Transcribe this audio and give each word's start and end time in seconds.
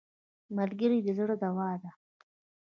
ملګری 0.57 0.99
د 1.05 1.07
زړه 1.17 1.35
دوا 1.43 1.69
ده 1.81 1.91